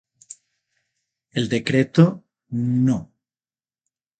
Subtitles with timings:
[1.29, 2.99] El Decreto No.